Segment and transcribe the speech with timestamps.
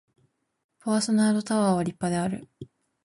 [0.79, 2.49] ボワソナードタワーは立派である